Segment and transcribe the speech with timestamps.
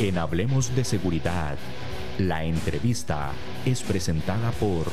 [0.00, 1.58] En Hablemos de Seguridad,
[2.18, 3.32] la entrevista
[3.66, 4.86] es presentada por...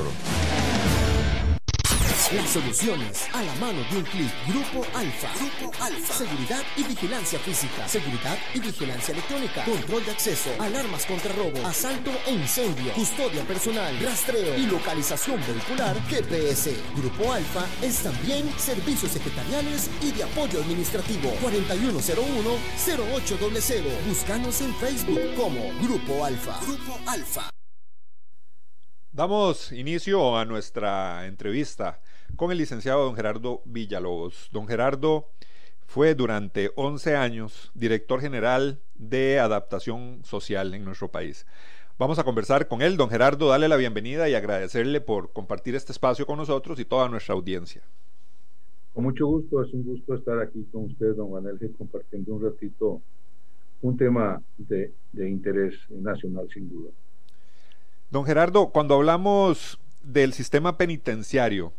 [2.34, 4.30] Las soluciones a la mano de un clic.
[4.46, 5.30] Grupo Alfa.
[5.38, 6.12] Grupo Alfa.
[6.12, 7.88] Seguridad y vigilancia física.
[7.88, 9.64] Seguridad y vigilancia electrónica.
[9.64, 10.50] Control de acceso.
[10.58, 11.66] Alarmas contra robo.
[11.66, 12.92] Asalto e incendio.
[12.92, 13.98] Custodia personal.
[14.02, 15.96] Rastreo y localización vehicular.
[16.06, 16.76] GPS.
[16.96, 21.32] Grupo Alfa es también servicios secretariales y de apoyo administrativo.
[21.40, 24.04] 4101-0800.
[24.06, 26.60] Búscanos en Facebook como Grupo Alfa.
[26.60, 27.48] Grupo Alfa.
[29.10, 32.02] Damos inicio a nuestra entrevista
[32.38, 34.48] con el licenciado don Gerardo Villalobos.
[34.52, 35.26] Don Gerardo
[35.86, 41.46] fue durante 11 años director general de adaptación social en nuestro país.
[41.98, 42.96] Vamos a conversar con él.
[42.96, 47.08] Don Gerardo, darle la bienvenida y agradecerle por compartir este espacio con nosotros y toda
[47.08, 47.82] nuestra audiencia.
[48.94, 53.02] Con mucho gusto, es un gusto estar aquí con usted, don Manuel, compartiendo un ratito
[53.82, 56.90] un tema de, de interés nacional, sin duda.
[58.12, 61.72] Don Gerardo, cuando hablamos del sistema penitenciario,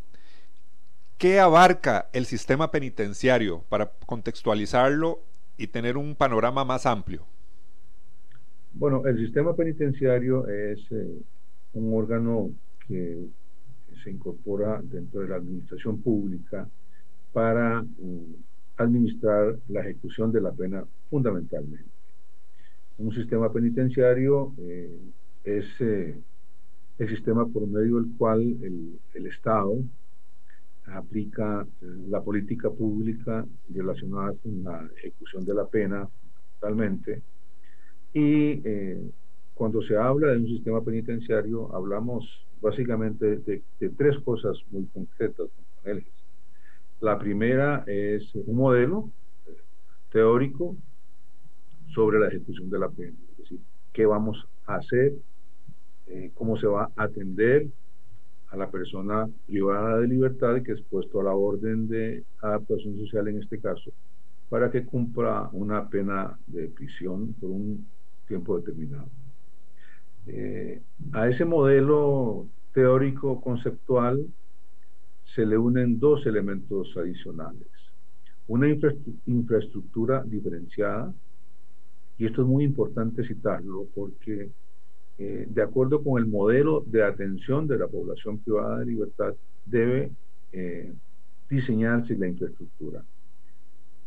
[1.20, 5.20] ¿Qué abarca el sistema penitenciario para contextualizarlo
[5.58, 7.26] y tener un panorama más amplio?
[8.74, 11.22] Bueno, el sistema penitenciario es eh,
[11.74, 12.52] un órgano
[12.88, 13.26] que
[14.02, 16.66] se incorpora dentro de la administración pública
[17.34, 18.36] para mm,
[18.78, 21.84] administrar la ejecución de la pena fundamentalmente.
[22.98, 24.98] Un sistema penitenciario eh,
[25.44, 26.18] es eh,
[26.98, 29.80] el sistema por medio del cual el, el Estado
[30.94, 36.08] aplica eh, la política pública relacionada con la ejecución de la pena
[36.60, 37.22] totalmente.
[38.14, 39.12] Y eh,
[39.54, 42.26] cuando se habla de un sistema penitenciario, hablamos
[42.62, 43.62] básicamente de,
[43.98, 45.48] tres cosas muy concretas.
[47.00, 49.10] La primera es un modelo
[49.48, 49.56] eh,
[50.12, 50.76] teórico
[51.94, 53.60] sobre la ejecución de la pena, es decir,
[53.94, 55.14] qué vamos a hacer,
[56.34, 57.68] cómo se va a atender
[58.52, 63.28] a la persona privada de libertad que es puesto a la orden de adaptación social
[63.28, 63.92] en este caso,
[64.50, 67.86] para que cumpla una pena de prisión por un
[68.28, 69.08] tiempo determinado.
[70.26, 70.82] Eh,
[71.14, 74.26] a ese modelo teórico conceptual
[75.36, 77.68] se le unen dos elementos adicionales.
[78.48, 78.68] Una
[79.26, 81.14] infraestructura diferenciada,
[82.18, 84.50] y esto es muy importante citarlo porque
[85.22, 89.34] eh, de acuerdo con el modelo de atención de la población privada de libertad,
[89.66, 90.12] debe
[90.54, 90.94] eh,
[91.50, 93.04] diseñarse la infraestructura.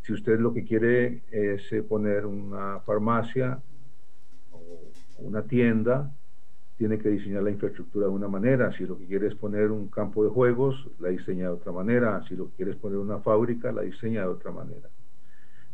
[0.01, 3.61] Si usted lo que quiere es eh, poner una farmacia
[4.51, 6.11] o una tienda,
[6.79, 8.75] tiene que diseñar la infraestructura de una manera.
[8.75, 12.23] Si lo que quiere es poner un campo de juegos, la diseña de otra manera.
[12.27, 14.89] Si lo que quiere es poner una fábrica, la diseña de otra manera.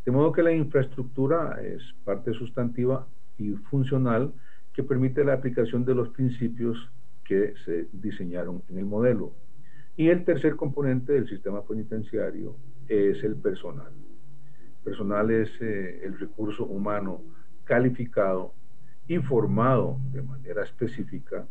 [0.06, 3.08] De modo que la infraestructura es parte sustantiva
[3.38, 4.34] y funcional
[4.80, 6.90] que permite la aplicación de los principios
[7.26, 9.34] que se diseñaron en el modelo.
[9.98, 12.56] Y el tercer componente del sistema penitenciario
[12.88, 13.92] es el personal.
[14.82, 17.20] Personal es eh, el recurso humano
[17.66, 18.54] calificado
[19.06, 21.46] y formado de manera específica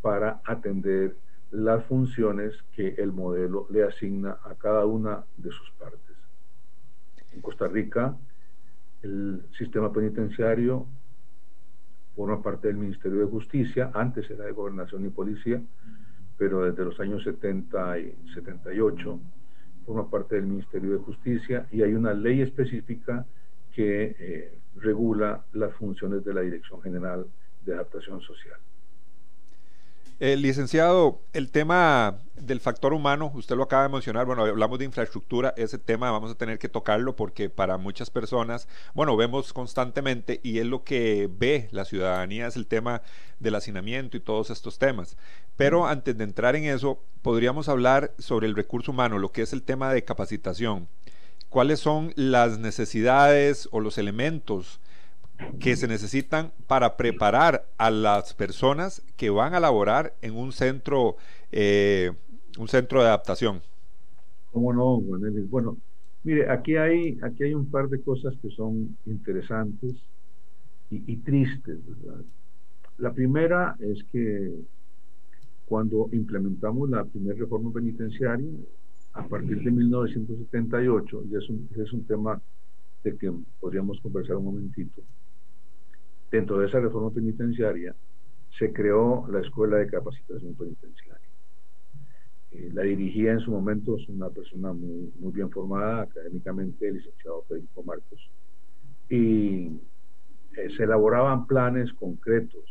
[0.00, 1.16] para atender
[1.50, 6.16] las funciones que el modelo le asigna a cada una de sus partes.
[7.30, 8.16] En Costa Rica,
[9.02, 10.86] el sistema penitenciario
[12.14, 15.62] forma parte del Ministerio de Justicia, antes era de Gobernación y Policía,
[16.36, 19.20] pero desde los años 70 y 78
[19.84, 23.26] forma parte del Ministerio de Justicia y hay una ley específica
[23.72, 27.26] que eh, regula las funciones de la Dirección General
[27.64, 28.58] de Adaptación Social.
[30.22, 34.84] Eh, licenciado, el tema del factor humano, usted lo acaba de mencionar, bueno, hablamos de
[34.84, 40.38] infraestructura, ese tema vamos a tener que tocarlo porque para muchas personas, bueno, vemos constantemente
[40.42, 43.00] y es lo que ve la ciudadanía, es el tema
[43.38, 45.16] del hacinamiento y todos estos temas.
[45.56, 49.54] Pero antes de entrar en eso, podríamos hablar sobre el recurso humano, lo que es
[49.54, 50.86] el tema de capacitación.
[51.48, 54.80] ¿Cuáles son las necesidades o los elementos
[55.58, 61.16] que se necesitan para preparar a las personas que van a laborar en un centro,
[61.52, 62.12] eh,
[62.58, 63.60] un centro de adaptación.
[64.52, 65.00] ¿Cómo no,
[65.48, 65.76] Bueno,
[66.24, 69.94] mire, aquí hay, aquí hay un par de cosas que son interesantes
[70.90, 71.78] y, tristes,
[72.98, 74.52] La primera es que
[75.66, 78.50] cuando implementamos la primera reforma penitenciaria,
[79.12, 82.40] a partir de 1978, y es un, es un tema
[83.04, 85.02] del que podríamos conversar un momentito,
[86.30, 87.94] Dentro de esa reforma penitenciaria
[88.58, 91.28] se creó la Escuela de Capacitación Penitenciaria.
[92.52, 97.44] Eh, la dirigía en su momento una persona muy, muy bien formada académicamente, el licenciado
[97.48, 98.30] Federico Marcos.
[99.08, 99.80] Y
[100.54, 102.64] se elaboraban planes concretos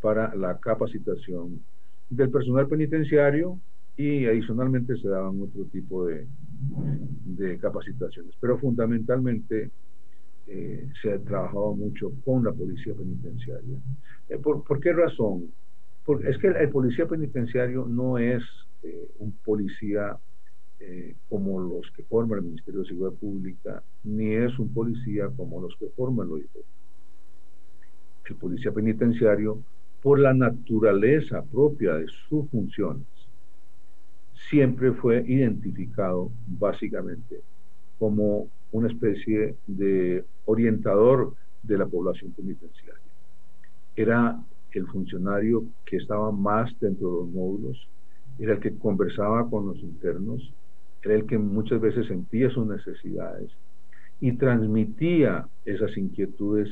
[0.00, 1.62] para la capacitación
[2.08, 3.60] del personal penitenciario
[3.96, 6.26] y adicionalmente se daban otro tipo de,
[7.24, 8.34] de capacitaciones.
[8.40, 9.70] Pero fundamentalmente
[10.52, 13.78] eh, se ha trabajado mucho con la policía penitenciaria.
[14.28, 15.52] Eh, ¿por, qué razón?
[16.04, 18.42] Porque es que el, policía penitenciario no es
[18.82, 20.18] eh, un policía
[21.28, 25.76] como los que forman el Ministerio de Seguridad Pública, ni es un policía como los
[25.76, 26.50] que forman el OIJ.
[28.30, 29.62] El policía penitenciario,
[30.02, 33.06] por la naturaleza propia de sus funciones,
[34.48, 37.42] siempre fue identificado básicamente
[37.98, 43.00] como una especie de orientador de la población penitenciaria.
[43.96, 44.40] Era
[44.72, 47.88] el funcionario que estaba más dentro de los módulos,
[48.38, 50.52] era el que conversaba con los internos,
[51.02, 53.50] era el que muchas veces sentía sus necesidades
[54.20, 56.68] y transmitía esas inquietudes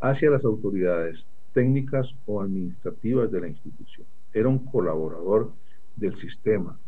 [0.00, 4.06] hacia las autoridades técnicas o administrativas de la institución.
[4.32, 5.52] Era un colaborador
[5.96, 6.78] del sistema.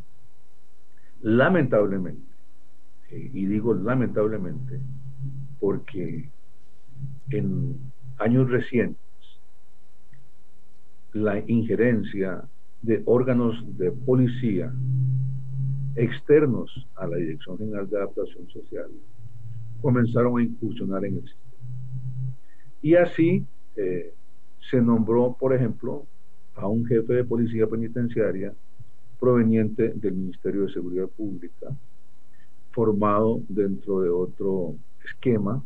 [1.21, 2.34] Lamentablemente,
[3.17, 4.81] y digo lamentablemente,
[5.61, 6.29] porque
[7.31, 7.79] en
[8.19, 8.99] años recientes
[11.13, 12.43] la injerencia
[12.83, 14.73] de órganos de policía
[15.97, 18.91] externos a la Dirección General de Adaptación Social
[19.81, 21.55] comenzaron a incursionar en el sistema.
[22.83, 23.47] Y así
[23.77, 24.13] eh,
[24.71, 26.07] se nombró, por ejemplo,
[26.57, 28.53] a un jefe de policía penitenciaria
[29.21, 31.69] proveniente del Ministerio de Seguridad Pública,
[32.75, 34.75] formado dentro de otro
[35.05, 35.63] esquema,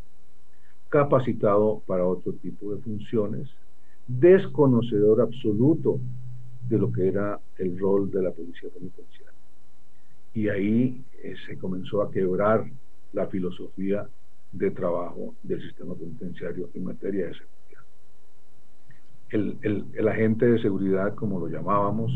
[0.89, 3.49] capacitado para otro tipo de funciones,
[4.07, 5.99] desconocedor absoluto
[6.67, 9.33] de lo que era el rol de la policía penitenciaria.
[10.33, 12.65] Y ahí eh, se comenzó a quebrar
[13.13, 14.07] la filosofía
[14.51, 17.83] de trabajo del sistema penitenciario en materia de seguridad.
[19.29, 22.11] El, el, el, agente de seguridad, como lo llamábamos,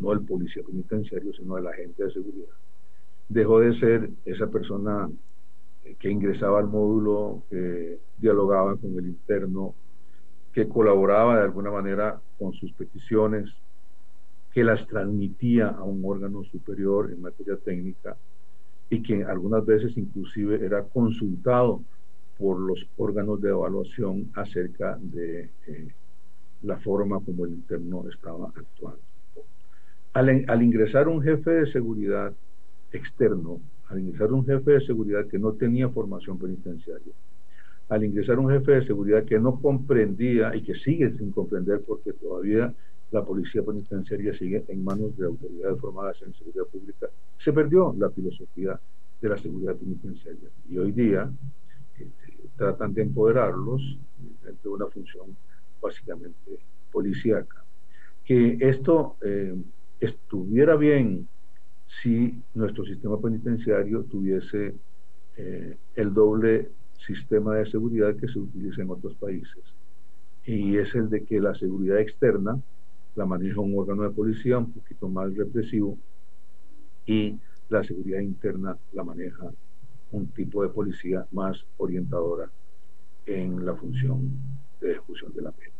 [0.00, 2.54] no el policía penitenciario, sino el agente de seguridad,
[3.28, 5.08] dejó de ser esa persona
[5.98, 9.74] que ingresaba al módulo, que dialogaba con el interno,
[10.52, 13.50] que colaboraba de alguna manera con sus peticiones,
[14.52, 18.16] que las transmitía a un órgano superior en materia técnica
[18.90, 21.82] y que algunas veces inclusive era consultado
[22.38, 25.88] por los órganos de evaluación acerca de eh,
[26.62, 29.02] la forma como el interno estaba actuando.
[30.14, 32.32] Al, al ingresar un jefe de seguridad
[32.92, 37.12] externo, al ingresar un jefe de seguridad que no tenía formación penitenciaria,
[37.88, 42.12] al ingresar un jefe de seguridad que no comprendía y que sigue sin comprender porque
[42.12, 42.72] todavía
[43.10, 47.08] la policía penitenciaria sigue en manos de autoridades formadas en seguridad pública,
[47.42, 48.78] se perdió la filosofía
[49.20, 50.48] de la seguridad penitenciaria.
[50.68, 51.30] Y hoy día
[51.98, 52.06] eh,
[52.56, 53.98] tratan de empoderarlos
[54.62, 55.36] de una función
[55.80, 56.58] básicamente
[56.92, 57.64] policíaca.
[58.24, 59.54] Que esto eh,
[60.00, 61.26] estuviera bien
[62.02, 64.74] si nuestro sistema penitenciario tuviese
[65.36, 66.70] eh, el doble
[67.06, 69.62] sistema de seguridad que se utiliza en otros países.
[70.44, 72.60] Y es el de que la seguridad externa
[73.14, 75.98] la maneja un órgano de policía un poquito más represivo
[77.06, 77.38] y
[77.68, 79.50] la seguridad interna la maneja
[80.12, 82.50] un tipo de policía más orientadora
[83.26, 84.30] en la función
[84.80, 85.77] de ejecución de la pena.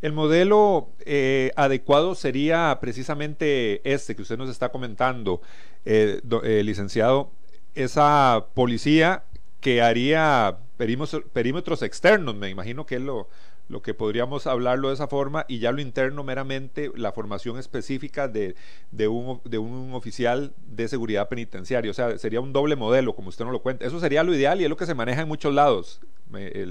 [0.00, 5.42] El modelo eh, adecuado sería precisamente este que usted nos está comentando,
[5.84, 7.32] eh, eh, licenciado,
[7.74, 9.24] esa policía
[9.60, 13.28] que haría perímetros, externos, me imagino que es lo,
[13.68, 18.28] lo que podríamos hablarlo de esa forma, y ya lo interno meramente la formación específica
[18.28, 18.54] de,
[18.92, 21.90] de, un, de un oficial de seguridad penitenciaria.
[21.90, 23.84] O sea, sería un doble modelo, como usted nos lo cuenta.
[23.84, 26.00] Eso sería lo ideal y es lo que se maneja en muchos lados,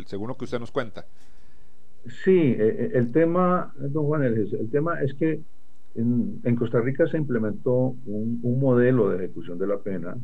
[0.05, 1.05] según lo que usted nos cuenta.
[2.05, 5.41] Sí, eh, eh, el tema, don Juan, el, tema es que
[5.95, 10.15] en, Costa Rica se implementó un, modelo de ejecución de la pena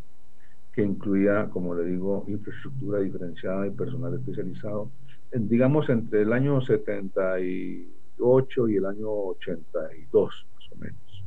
[0.72, 4.92] que incluía, como le digo, infraestructura diferenciada y personal especializado,
[5.34, 11.24] digamos entre el año 78 y el año 82, más o menos.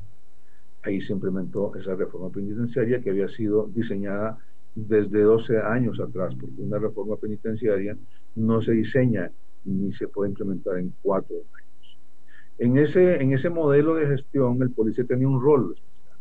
[0.83, 4.39] Ahí se implementó esa reforma penitenciaria que había sido diseñada
[4.75, 7.97] desde 12 años atrás, porque una reforma penitenciaria
[8.37, 9.31] no se diseña
[9.67, 11.99] ni se puede implementar en cuatro años.
[12.59, 16.19] En ese, en ese modelo de gestión, el policía tenía un rol especial.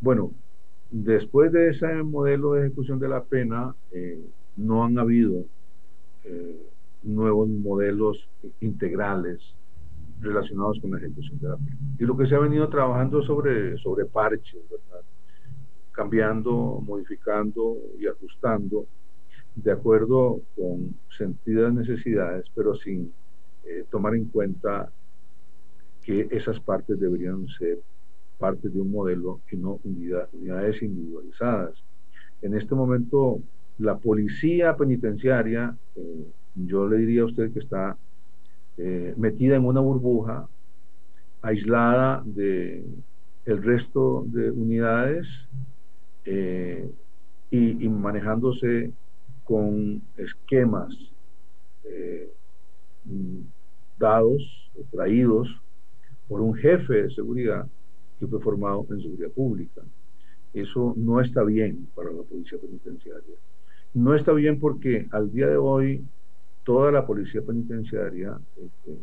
[0.00, 0.32] Bueno,
[0.90, 4.20] después de ese modelo de ejecución de la pena, eh,
[4.56, 5.44] no han habido
[6.24, 6.66] eh,
[7.04, 8.28] nuevos modelos
[8.60, 9.40] integrales
[10.20, 11.76] relacionados con la ejecución de la pena.
[11.98, 15.02] Y lo que se ha venido trabajando sobre, sobre parches, ¿verdad?
[15.92, 18.86] cambiando, modificando y ajustando
[19.54, 23.12] de acuerdo con sentidas necesidades, pero sin
[23.64, 24.90] eh, tomar en cuenta
[26.02, 27.78] que esas partes deberían ser
[28.38, 31.74] parte de un modelo y no unidades individualizadas.
[32.40, 33.40] En este momento,
[33.78, 37.96] la policía penitenciaria, eh, yo le diría a usted que está
[38.78, 40.48] eh, metida en una burbuja,
[41.42, 42.84] aislada de
[43.44, 45.26] el resto de unidades
[46.24, 48.92] y, manejándose
[49.52, 50.96] con esquemas
[53.98, 54.42] dados,
[54.90, 55.46] traídos
[56.26, 57.68] por un jefe de seguridad
[58.18, 59.82] que fue formado en seguridad pública.
[60.54, 63.36] Eso no está bien para la policía penitenciaria.
[63.92, 66.02] No está bien porque al día de hoy
[66.64, 68.96] toda la policía penitenciaria este,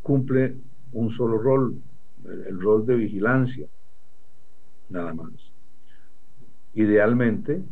[0.00, 0.54] cumple
[0.92, 1.74] un solo rol,
[2.24, 3.66] el rol de vigilancia,
[4.90, 5.32] nada más.
[6.74, 7.64] Idealmente,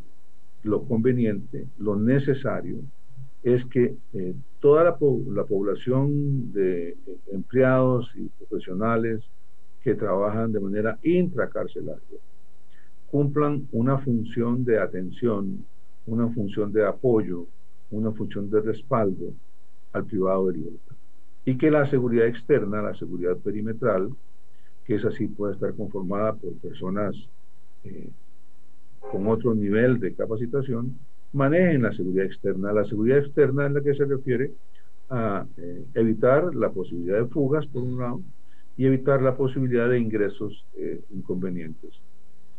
[0.63, 2.79] lo conveniente, lo necesario
[3.43, 6.97] es que eh, toda la, población de eh,
[7.33, 9.21] empleados y profesionales
[9.83, 12.19] que trabajan de manera intracarcelaria
[13.11, 15.65] cumplan una función de atención,
[16.07, 17.47] una función de apoyo,
[17.91, 19.35] una función de respaldo
[19.93, 20.97] al privado de libertad.
[21.45, 24.11] Y que la seguridad externa, la seguridad perimetral,
[24.87, 27.15] que es así, puede estar conformada por personas
[27.85, 28.09] eh,
[29.11, 30.99] con otro nivel de capacitación,
[31.33, 32.73] manejen la seguridad externa.
[32.73, 34.53] La seguridad externa es la que se refiere
[35.11, 38.23] a eh, evitar la posibilidad de fugas, por un lado,
[38.77, 41.91] y evitar la posibilidad de ingresos eh, inconvenientes,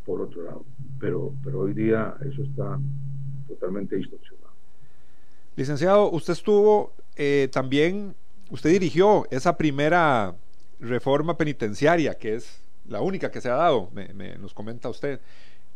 [0.06, 0.66] por otro lado.
[1.00, 2.80] Pero, pero hoy día eso está
[3.48, 4.54] totalmente distorsionado.
[5.56, 8.16] Licenciado, usted estuvo eh, también,
[8.50, 10.36] usted dirigió esa primera
[10.80, 15.20] reforma penitenciaria, que es la única que se ha dado, me, nos comenta usted.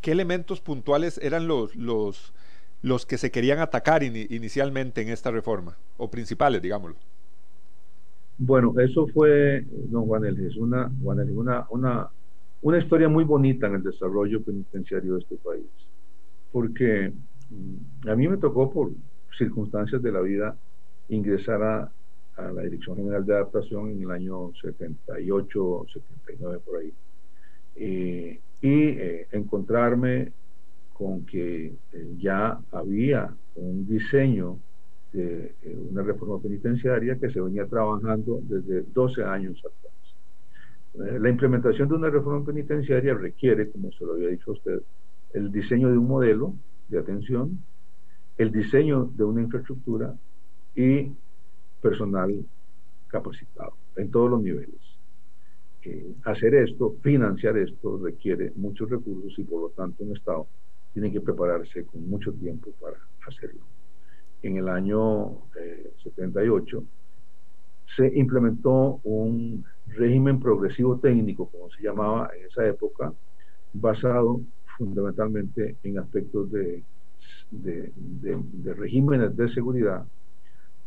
[0.02, 2.34] ¿Qué elementos puntuales eran los, los,
[2.82, 6.98] los que se querían atacar inicialmente en esta reforma, o principales, digámoslo?
[8.38, 12.10] Bueno, eso fue, don Juan Elges, una, una, una,
[12.62, 15.66] una historia muy bonita en el desarrollo penitenciario de este país,
[16.52, 17.12] porque
[17.50, 18.92] mm, a mí me tocó por
[19.38, 20.56] circunstancias de la vida
[21.10, 21.92] ingresar a,
[22.38, 26.94] la Dirección General de Adaptación en el año 78, 79 por ahí,
[27.76, 30.32] eh, y eh, encontrarme
[30.94, 34.60] con que eh, ya había un diseño
[35.14, 39.88] de eh, una reforma penitenciaria que se venía trabajando desde 12 años atrás.
[40.96, 44.82] Eh, la implementación de una reforma penitenciaria requiere, como se lo había dicho a usted,
[45.34, 46.56] el diseño de un modelo
[46.88, 47.64] de atención,
[48.38, 50.16] el diseño de una infraestructura
[50.76, 51.12] y
[51.82, 52.34] personal
[53.08, 54.87] capacitado en todos los niveles.
[56.24, 60.48] Hacer esto, financiar esto, requiere muchos recursos y por lo tanto un Estado
[60.94, 63.62] tienen que prepararse con mucho tiempo para hacerlo.
[64.42, 65.42] En el año
[66.04, 66.84] 78 eh,
[67.96, 73.14] se implementó un régimen progresivo técnico, como se llamaba en esa época,
[73.74, 74.42] basado
[74.78, 76.84] fundamentalmente en aspectos de,
[78.76, 80.06] regímenes de seguridad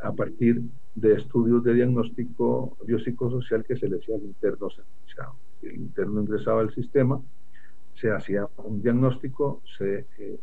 [0.03, 0.63] a partir
[0.95, 5.35] de estudios de diagnóstico biopsicosocial que se le hacía al interno sentenciado.
[5.63, 7.21] El interno ingresaba al sistema,
[8.01, 10.39] se hacía un diagnóstico, se eh,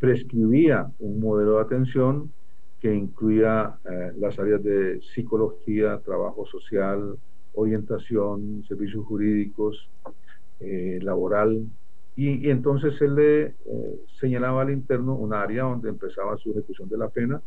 [0.00, 2.32] prescribía un modelo de atención
[2.80, 7.16] que incluía eh, las áreas de psicología, trabajo social,
[7.54, 9.88] orientación, servicios jurídicos,
[10.60, 11.66] eh, laboral,
[12.16, 13.54] y, entonces se le
[14.20, 17.42] señalaba al interno un área donde empezaba su ejecución de la pena,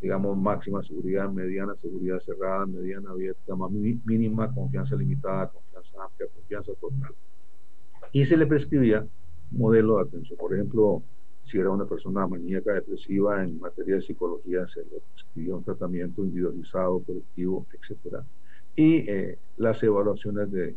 [0.00, 6.72] digamos máxima seguridad, mediana seguridad cerrada, mediana abierta, más mínima, confianza limitada, confianza amplia, confianza
[6.80, 7.14] total
[8.12, 9.06] y se le prescribía
[9.50, 10.38] modelo de atención.
[10.38, 11.02] Por ejemplo,
[11.44, 16.24] si era una persona maníaca depresiva en materia de psicología, se le prescribía un tratamiento
[16.24, 18.18] individualizado, colectivo, etc.
[18.76, 20.74] Y eh, las evaluaciones de,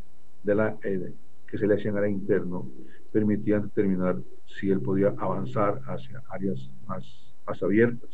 [0.83, 1.13] eh,
[1.47, 2.67] que se le hacían al interno
[3.11, 4.17] permitían determinar
[4.59, 7.05] si él podía avanzar hacia áreas más,
[7.45, 8.09] más abiertas.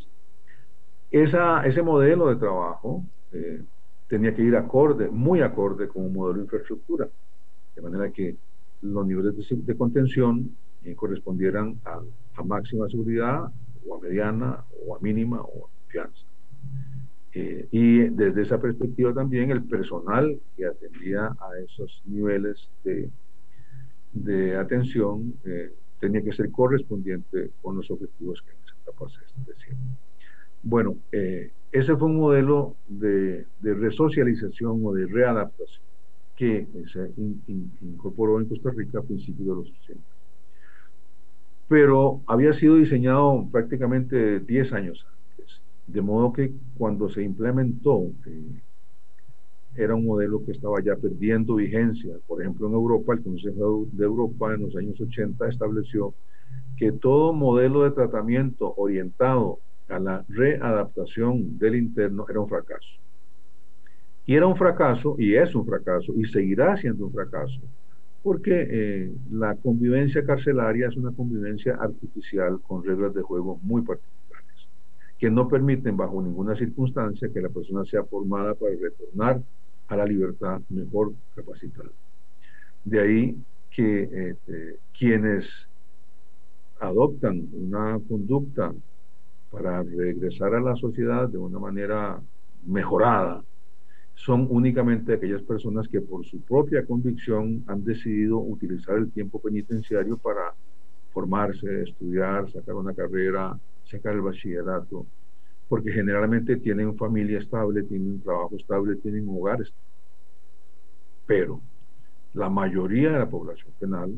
[1.11, 3.63] Ese modelo de trabajo eh,
[4.07, 7.07] tenía que ir acorde, muy acorde con un modelo de infraestructura,
[7.75, 8.35] de manera que
[8.81, 12.01] los niveles de, contención eh, correspondieran a,
[12.43, 13.51] máxima seguridad
[13.85, 16.23] o a mediana o a mínima o a confianza.
[17.33, 23.09] Eh, y desde esa perspectiva también el personal que atendía a esos niveles de,
[24.13, 29.25] de atención eh, tenía que ser correspondiente con los objetivos que en esa etapa se
[29.25, 30.08] establecieron.
[30.61, 30.97] Bueno,
[31.71, 35.83] ese fue un modelo de, de resocialización o de readaptación
[36.35, 37.11] que se
[37.81, 40.01] incorporó en Costa Rica a principios de los 80.
[41.67, 45.05] pero había sido diseñado prácticamente 10 años
[45.37, 48.61] antes, de modo que cuando se implementó eh,
[49.75, 52.15] era un modelo que estaba ya perdiendo vigencia.
[52.27, 56.13] Por ejemplo, en Europa, el Consejo de Europa en los años 80 estableció
[56.77, 59.59] que todo modelo de tratamiento orientado
[59.89, 62.89] a la readaptación del interno era un fracaso.
[64.25, 67.59] Y era un fracaso, y es un fracaso, y seguirá siendo un fracaso,
[68.21, 74.67] porque eh, la convivencia carcelaria es una convivencia artificial con reglas de juego muy particulares,
[75.17, 79.41] que no permiten bajo ninguna circunstancia que la persona sea formada para retornar
[79.87, 81.89] a la libertad mejor capacitada.
[82.85, 83.35] De ahí
[83.71, 85.45] que este, quienes
[86.79, 88.73] adoptan una conducta
[89.49, 92.21] para regresar a la sociedad de una manera
[92.65, 93.43] mejorada
[94.15, 100.17] son únicamente aquellas personas que por su propia convicción han decidido utilizar el tiempo penitenciario
[100.17, 100.53] para
[101.11, 105.07] formarse, estudiar, sacar una carrera, sacar el bachillerato,
[105.69, 109.73] porque generalmente tienen familia estable, tienen trabajo estable, tienen hogares.
[111.25, 111.61] Pero
[112.33, 114.13] la mayoría de la población penal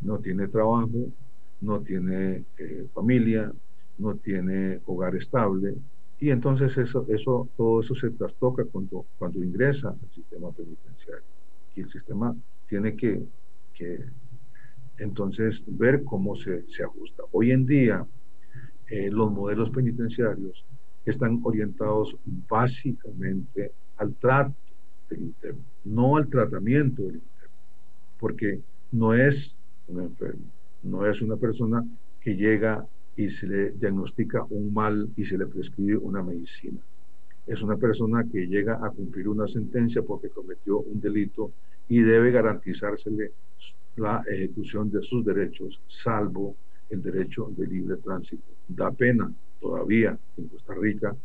[0.00, 1.12] no tiene trabajo,
[1.60, 3.52] no tiene eh, familia,
[3.98, 5.74] no tiene hogar estable,
[6.18, 11.24] y entonces eso, eso, todo eso se trastoca cuando, cuando ingresa al sistema penitenciario.
[11.74, 12.34] Y el sistema
[12.68, 13.22] tiene que,
[13.74, 14.00] que
[14.98, 17.22] entonces ver cómo se, se, ajusta.
[17.32, 18.06] Hoy en día,
[18.88, 20.64] eh, los modelos penitenciarios
[21.04, 22.16] están orientados
[22.48, 24.54] básicamente al trato
[25.10, 27.54] del interno, no al tratamiento del interno,
[28.18, 28.60] porque
[28.90, 29.54] no es
[29.86, 30.46] un enfermo,
[30.82, 31.84] no es una persona
[32.20, 36.78] que llega y se le diagnostica un mal y se le prescribe una medicina.
[37.46, 41.52] Es una persona que llega a cumplir una sentencia porque cometió un delito
[41.88, 43.32] y debe garantizársele
[43.96, 46.56] la ejecución de sus derechos, salvo
[46.90, 48.44] el derecho de libre tránsito.
[48.68, 51.16] Da pena todavía en Costa Rica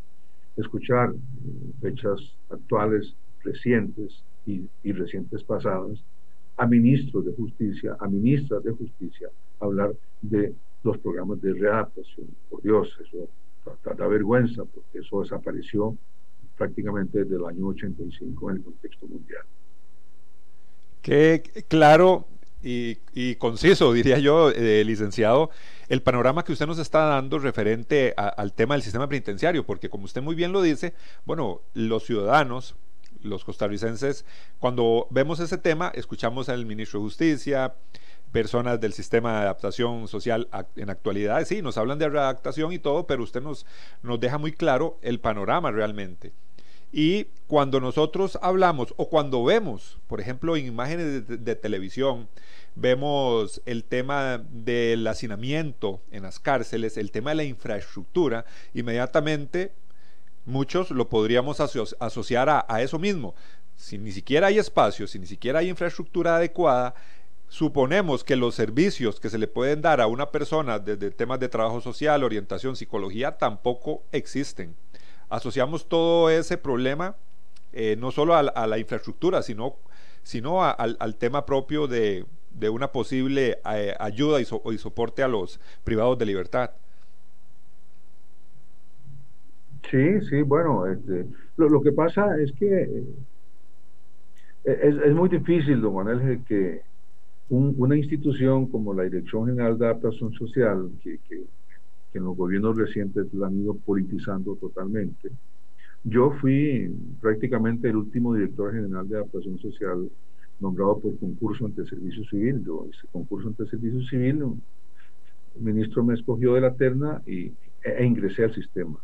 [0.56, 1.18] escuchar eh,
[1.82, 2.20] fechas
[2.50, 6.00] actuales, recientes y, y recientes pasadas,
[6.58, 12.28] a ministros de justicia, a ministras de justicia, hablar de los programas de readaptación.
[12.50, 13.30] Por Dios, eso
[13.96, 15.96] da, vergüenza porque eso desapareció
[16.58, 19.44] prácticamente desde el año 85 en el contexto mundial.
[21.02, 22.28] Qué claro
[22.64, 25.50] y, conciso, diría yo, eh, licenciado,
[25.90, 30.06] el panorama que usted nos está dando referente al tema del sistema penitenciario, porque como
[30.06, 30.94] usted muy bien lo dice,
[31.26, 32.76] bueno, los ciudadanos,
[33.22, 34.26] los costarricenses,
[34.60, 37.76] cuando vemos ese tema, escuchamos al ministro de Justicia,
[38.32, 41.44] personas del sistema de adaptación social en actualidad.
[41.46, 43.66] Sí, nos hablan de readaptación y todo, pero usted nos,
[44.02, 46.32] nos deja muy claro el panorama realmente.
[46.94, 52.28] Y cuando nosotros hablamos o cuando vemos, por ejemplo, en imágenes de, televisión,
[52.76, 59.72] vemos el tema del hacinamiento en las cárceles, el tema de la infraestructura, inmediatamente
[60.46, 63.36] muchos lo podríamos asociar a, a eso mismo.
[63.78, 66.94] Si ni siquiera hay espacio, si ni siquiera hay infraestructura adecuada,
[67.52, 71.50] Suponemos que los servicios que se le pueden dar a una persona desde temas de
[71.50, 74.74] trabajo social, orientación, psicología, tampoco existen.
[75.28, 77.18] Asociamos todo ese problema
[77.74, 79.76] eh, no solo a, la infraestructura, sino,
[80.24, 82.26] sino al, tema propio de,
[82.72, 84.46] una posible eh, ayuda y,
[84.78, 86.72] soporte a los privados de libertad.
[89.90, 91.26] Sí, sí, bueno, este,
[91.58, 93.04] lo, que pasa es que eh,
[94.64, 96.90] es, es, muy difícil, don Manuel, que
[97.52, 101.20] una institución como la Dirección General de Adaptación Social, que,
[102.14, 105.32] en los gobiernos recientes la han ido politizando totalmente,
[106.04, 110.10] yo fui prácticamente el último director general de adaptación social
[110.60, 112.64] nombrado por concurso ante servicio civil.
[112.66, 114.44] Yo hice concurso ante servicio civil,
[115.56, 118.98] el ministro me escogió de la terna y, e, e ingresé al sistema.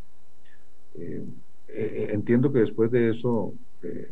[0.95, 1.23] Eh,
[1.67, 4.09] eh, entiendo que después de eso eh,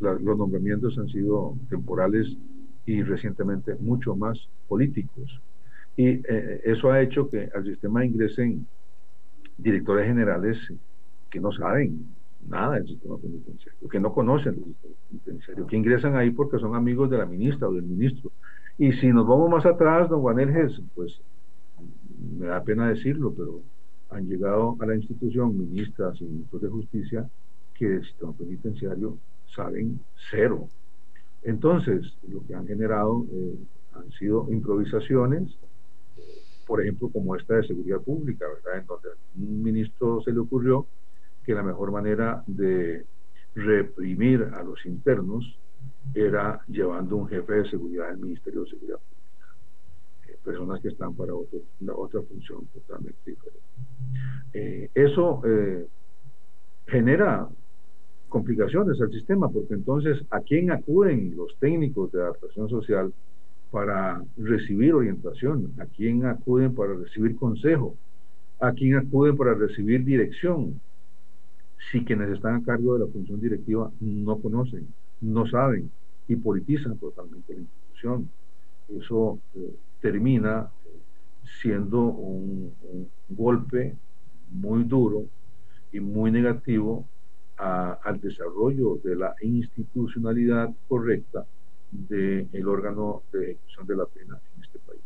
[0.00, 2.36] los nombramientos han sido temporales
[2.86, 5.40] y recientemente mucho más políticos.
[5.96, 8.66] Y eh, eso ha hecho que al sistema ingresen
[9.58, 10.58] directores generales
[11.30, 12.06] que no saben
[12.48, 16.74] nada del sistema penitenciario, que no conocen el sistema penitenciario, que ingresan ahí porque son
[16.74, 18.30] amigos de la ministra o del ministro.
[18.78, 21.18] Y si nos vamos más atrás, don Juan Elges, pues
[22.38, 23.60] me da pena decirlo, pero
[24.10, 27.30] han llegado a la institución ministras y ministros de justicia
[27.74, 29.18] que del sistema penitenciario
[29.54, 30.68] saben cero,
[31.46, 33.54] entonces, lo que han generado eh,
[33.94, 35.48] han sido improvisaciones,
[36.66, 38.80] por ejemplo, como esta de seguridad pública, ¿verdad?
[38.80, 40.88] En donde a un ministro se le ocurrió
[41.44, 43.06] que la mejor manera de
[43.54, 45.56] reprimir a los internos
[46.14, 50.42] era llevando un jefe de seguridad del Ministerio de Seguridad Pública.
[50.42, 53.60] personas que están para otra función totalmente diferente.
[54.52, 55.86] Eh, eso eh,
[56.88, 57.48] genera
[58.28, 63.12] complicaciones al sistema, porque entonces, ¿a quién acuden los técnicos de adaptación social
[63.70, 65.72] para recibir orientación?
[65.78, 67.96] ¿A quién acuden para recibir consejo?
[68.60, 70.80] ¿A quién acuden para recibir dirección?
[71.90, 74.86] Si quienes están a cargo de la función directiva no conocen,
[75.20, 75.90] no saben
[76.28, 78.28] y politizan totalmente la institución.
[78.88, 80.70] Eso eh, termina
[81.60, 82.72] siendo un,
[83.28, 83.96] golpe
[84.52, 85.24] muy duro
[85.92, 87.04] y muy negativo
[87.56, 91.46] al desarrollo de la institucionalidad correcta
[91.90, 95.00] del órgano de ejecución de la pena en este país.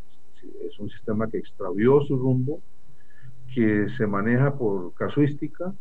[0.67, 2.61] Es, un sistema que extravió su rumbo,
[3.55, 5.75] que se maneja por casuística.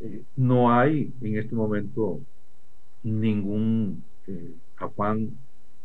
[0.00, 2.20] Eh, no hay en este momento
[3.02, 5.30] ningún eh, afán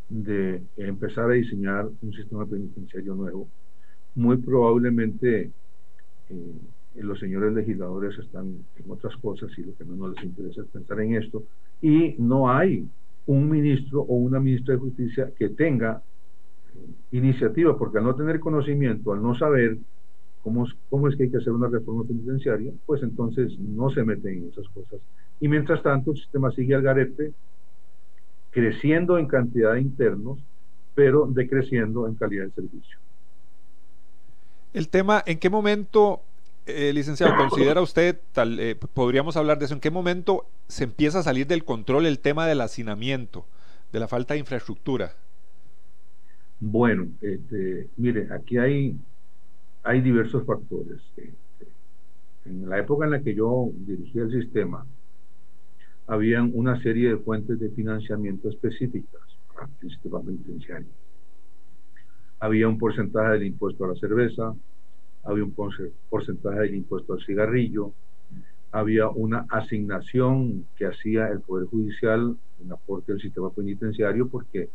[0.10, 3.48] de empezar a diseñar un sistema penitenciario nuevo.
[4.16, 5.52] Muy probablemente
[6.30, 6.56] eh,
[6.96, 11.00] los señores legisladores están en otras cosas y lo que no les interesa es pensar
[11.02, 11.44] en esto.
[11.82, 12.88] Y no hay
[13.26, 16.02] un ministro o una ministra de justicia que tenga
[16.76, 19.78] eh, iniciativa, porque al no tener conocimiento, al no saber
[20.44, 24.38] cómo, cómo es que hay que hacer una reforma penitenciaria, pues entonces no se meten
[24.38, 25.00] en esas cosas.
[25.40, 27.34] Y mientras tanto, el sistema sigue al garete
[28.52, 30.40] creciendo en cantidad de internos,
[30.94, 32.98] pero decreciendo en calidad de servicio.
[34.74, 36.22] El tema, ¿en qué momento,
[36.66, 41.20] eh, licenciado, considera usted, tal, eh, podríamos hablar de eso, en qué momento se empieza
[41.20, 43.46] a salir del control el tema del hacinamiento,
[43.92, 45.14] de la falta de infraestructura?
[46.60, 48.96] Bueno, este, mire, aquí hay,
[49.84, 51.00] hay diversos factores.
[51.18, 51.34] Este,
[52.46, 54.86] en la época en la que yo dirigía el sistema,
[56.08, 59.22] habían una serie de fuentes de financiamiento específicas
[59.54, 60.88] para el sistema penitenciario.
[62.40, 64.54] Había un porcentaje del impuesto a la cerveza,
[65.24, 65.56] había un
[66.10, 67.94] porcentaje del impuesto al cigarrillo,
[68.72, 74.70] había una asignación que hacía el Poder Judicial en aporte al sistema penitenciario porque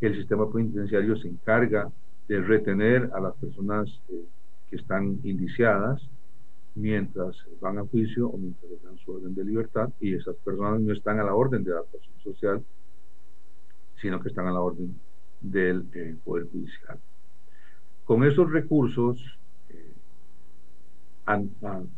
[0.00, 1.90] el sistema penitenciario se encarga
[2.28, 4.24] de retener a las personas eh,
[4.70, 6.00] que están indiciadas
[6.76, 10.92] mientras van a juicio o mientras dan su orden de libertad y esas personas no
[10.92, 12.64] están a la orden de adaptación social,
[14.00, 14.94] sino que están a la orden
[15.40, 15.82] del
[16.24, 16.98] Poder Judicial.
[18.04, 19.39] Con esos recursos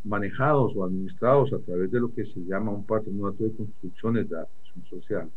[0.03, 4.35] manejados o administrados a través de lo que se llama un patronato de construcciones de
[4.35, 5.29] adaptación social,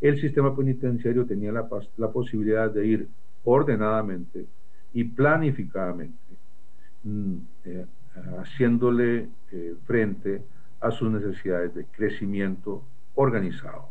[0.00, 3.08] el sistema penitenciario tenía la, la posibilidad de ir
[3.44, 4.46] ordenadamente
[4.92, 6.16] y planificadamente
[7.04, 7.86] mm, eh,
[8.38, 10.42] haciéndole eh, frente
[10.80, 12.82] a sus necesidades de crecimiento
[13.14, 13.88] organizado.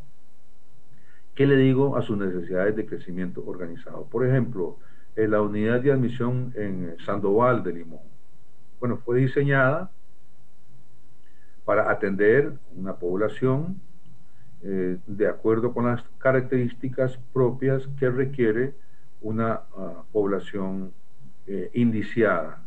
[1.36, 4.06] ¿Qué le digo a sus necesidades de crecimiento organizado?
[4.06, 4.78] Por ejemplo,
[5.16, 8.17] en la unidad de admisión en Sandoval de Limón.
[8.80, 9.92] Bueno, fue diseñada
[11.66, 13.82] para atender una población
[14.64, 18.74] eh, de acuerdo con las características propias que requiere
[19.22, 20.94] una ah, población
[21.46, 22.64] eh, indiciada,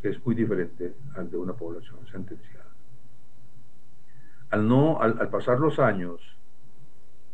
[0.00, 2.64] que es muy diferente al de una población sentenciada.
[4.50, 6.20] Al, no, al, pasar los años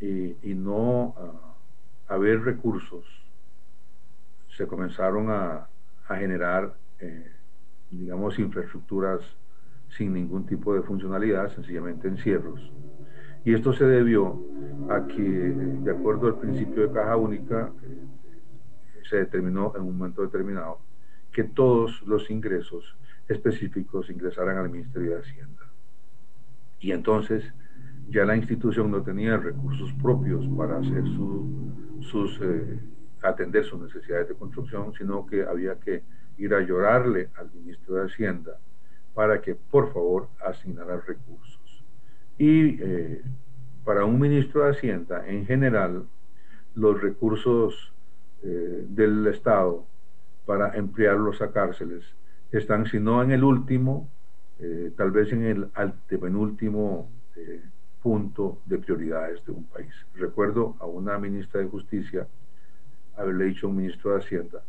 [0.00, 3.04] y, no ah, haber recursos,
[4.56, 5.66] se comenzaron a,
[6.08, 7.32] generar, eh,
[7.90, 9.20] digamos, infraestructuras
[9.96, 12.72] sin ningún tipo de funcionalidad, sencillamente encierros.
[13.44, 14.40] Y esto se debió
[14.90, 17.72] a que, de acuerdo al principio de caja única,
[19.08, 20.78] se determinó en un momento determinado
[21.32, 22.96] que todos los ingresos
[23.28, 25.70] específicos ingresaran al Ministerio de Hacienda.
[26.80, 27.44] Y entonces
[28.08, 31.04] ya la institución no tenía recursos propios para hacer
[32.00, 32.80] sus, eh,
[33.22, 36.02] atender sus necesidades de construcción, sino que había que
[36.38, 38.58] ir a llorarle al ministro de Hacienda
[39.14, 41.84] para que por favor asignara recursos.
[42.38, 43.22] Y eh,
[43.84, 46.06] para un ministro de Hacienda, en general,
[46.74, 47.92] los recursos
[48.42, 49.84] eh, del Estado
[50.46, 52.04] para emplearlos a cárceles.
[52.50, 54.08] Están, si no en el último,
[54.58, 55.68] eh, tal vez en el
[56.08, 57.62] penúltimo eh,
[58.02, 59.92] punto de prioridades de un país.
[60.14, 62.26] Recuerdo a una ministra de Justicia
[63.16, 64.62] haberle dicho a un ministro de Hacienda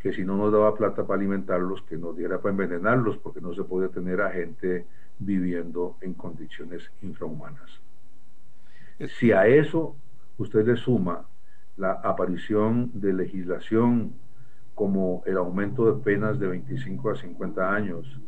[0.00, 3.52] que si no nos daba plata para alimentarlos, que nos diera para envenenarlos, porque no
[3.54, 4.86] se podía tener a gente
[5.18, 7.80] viviendo en condiciones infrahumanas.
[9.18, 9.96] Si a eso
[10.38, 11.26] usted le suma
[11.76, 14.12] la aparición de legislación
[14.74, 18.20] como el aumento de penas de 25 a 50 años,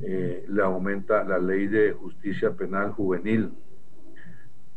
[0.00, 3.52] eh, le aumenta la ley de justicia penal juvenil,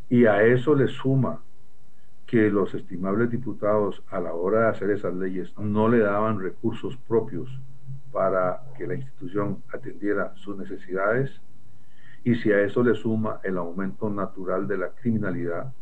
[0.10, 1.42] y a eso le suma
[2.32, 6.96] que los estimables diputados a la hora de hacer esas leyes no le daban recursos
[6.96, 7.50] propios
[8.14, 11.30] para que la institución atendiera sus necesidades
[12.24, 15.74] y si a eso le suma el aumento natural de la criminalidad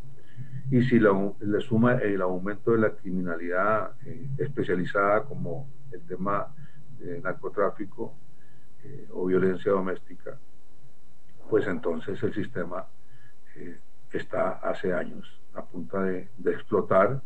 [0.72, 6.48] y si le suma el aumento de la criminalidad eh, especializada como el tema
[6.98, 8.16] de narcotráfico
[8.84, 10.36] eh, o violencia doméstica,
[11.48, 12.88] pues entonces el sistema
[13.56, 13.78] eh,
[14.12, 17.22] está hace años a punto de, de explotar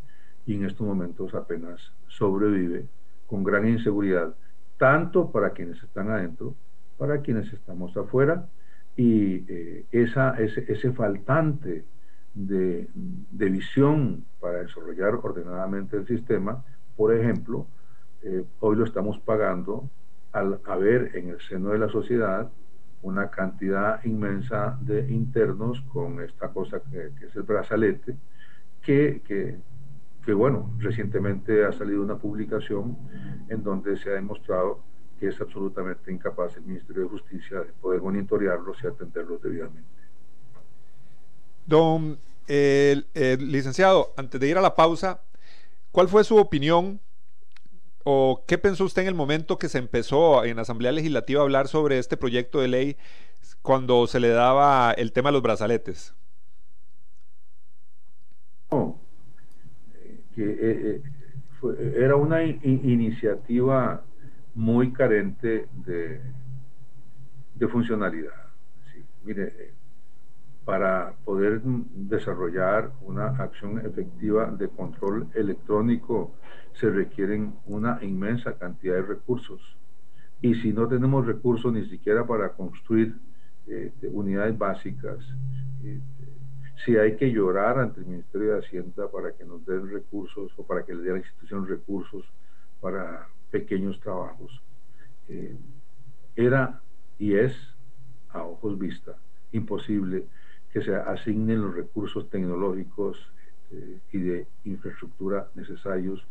[0.46, 2.86] y en estos momentos apenas sobrevive
[3.28, 4.36] con gran inseguridad,
[4.78, 6.56] tanto para quienes están adentro,
[6.98, 8.48] para quienes estamos afuera,
[8.96, 11.84] y eh, esa, ese, ese faltante
[12.34, 16.64] de, de, visión para desarrollar ordenadamente el sistema,
[16.96, 17.66] por ejemplo,
[18.22, 19.90] eh, hoy lo estamos pagando
[20.32, 22.52] al haber en el seno de la sociedad
[23.04, 28.16] una cantidad inmensa de internos con esta cosa que, es el brazalete,
[28.82, 29.22] que,
[30.26, 32.98] que, bueno, recientemente ha salido una publicación
[33.50, 34.82] en donde se ha demostrado
[35.20, 39.90] que es absolutamente incapaz el Ministerio de Justicia de poder monitorearlos y atenderlos debidamente.
[41.66, 43.06] Don el,
[43.40, 45.22] licenciado, antes de ir a la pausa,
[45.92, 47.00] ¿cuál fue su opinión
[48.04, 51.44] o qué pensó usted en el momento que se empezó en la Asamblea Legislativa a
[51.44, 52.98] hablar sobre este proyecto de ley
[53.62, 56.14] cuando se le daba el tema de los brazaletes?
[60.36, 61.02] eh,
[61.62, 64.04] eh, era una iniciativa
[64.56, 66.20] muy carente de,
[67.56, 68.34] de funcionalidad.
[69.24, 69.74] mire,
[70.66, 76.36] para poder desarrollar una acción efectiva de control electrónico
[76.74, 79.62] se requieren una inmensa cantidad de recursos.
[80.42, 83.16] Y si no tenemos recursos ni siquiera para construir
[83.68, 85.20] eh, unidades básicas,
[85.84, 86.00] eh,
[86.86, 90.66] si hay que llorar ante el Ministerio de Hacienda para que nos den recursos o
[90.66, 92.26] para que le dé a la institución recursos
[92.82, 94.62] para pequeños trabajos.
[95.30, 95.56] Eh,
[96.36, 96.82] era
[97.20, 97.56] y es,
[98.30, 99.16] a ojos vista,
[99.52, 100.26] imposible
[100.74, 103.16] que se asignen los recursos tecnológicos
[103.70, 106.26] este, y de infraestructura necesarios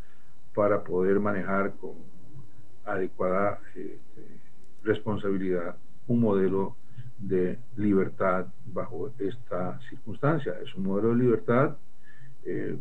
[0.52, 1.92] para poder manejar con
[2.84, 4.00] adecuada este,
[4.82, 5.76] responsabilidad
[6.08, 6.76] un modelo
[7.18, 10.54] de libertad bajo esta circunstancia.
[10.60, 11.76] Es un modelo de libertad,
[12.44, 12.76] eh,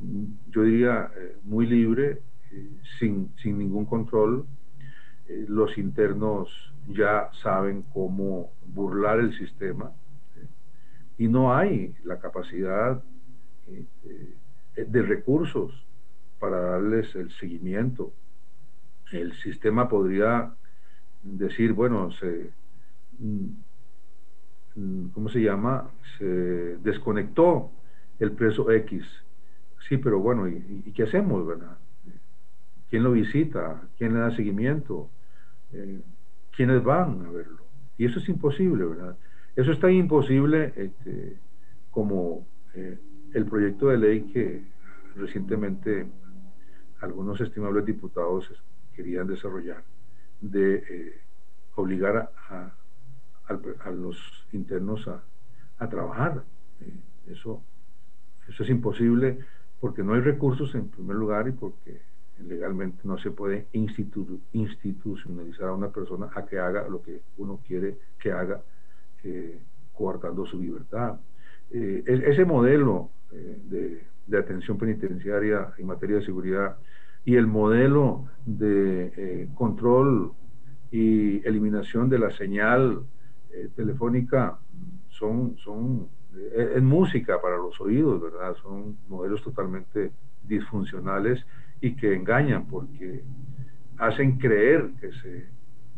[0.49, 2.21] yo diría, eh, muy libre,
[2.99, 4.45] sin, sin, ningún control.
[5.27, 6.49] Eh, los internos
[6.87, 9.91] ya saben cómo burlar el sistema
[11.21, 12.99] y no hay la capacidad
[13.67, 13.85] eh,
[14.75, 15.71] eh, de recursos
[16.39, 18.11] para darles el seguimiento.
[19.11, 20.51] El sistema podría
[21.21, 22.49] decir, bueno, se,
[23.19, 23.45] mm,
[24.75, 25.91] mm, ¿cómo se llama?
[26.17, 27.69] Se desconectó
[28.17, 29.05] el preso X.
[29.87, 31.77] Sí, pero bueno, ¿y, y qué hacemos, verdad?
[32.89, 35.07] quién lo visita, quién le da seguimiento,
[35.71, 36.01] eh,
[36.55, 37.61] quiénes van a verlo.
[37.99, 39.15] Y eso es imposible, ¿verdad?
[39.55, 41.37] Eso es tan imposible este,
[41.91, 42.97] como eh,
[43.33, 44.63] el proyecto de ley que
[45.15, 46.07] recientemente
[47.01, 48.49] algunos estimables diputados
[48.95, 49.83] querían desarrollar
[50.39, 51.21] de eh,
[51.75, 52.71] obligar a,
[53.91, 54.17] los
[54.53, 56.43] internos a, trabajar.
[57.27, 57.61] eso,
[58.47, 59.39] eso es imposible
[59.81, 62.01] porque no hay recursos en primer lugar y porque
[62.47, 67.97] legalmente no se puede institucionalizar a una persona a que haga lo que uno quiere
[68.19, 68.61] que haga,
[69.23, 69.59] eh,
[69.93, 71.19] coartando su libertad.
[71.69, 76.77] Eh, ese modelo eh, de, de, atención penitenciaria en materia de seguridad
[77.23, 80.33] y el modelo de eh, control
[80.91, 83.03] y eliminación de la señal
[83.75, 84.57] telefónica
[85.09, 86.07] son, son
[86.55, 88.55] es música para los oídos, ¿verdad?
[88.61, 90.11] Son modelos totalmente
[90.43, 91.45] disfuncionales
[91.81, 93.23] y que engañan porque
[93.97, 95.47] hacen creer que se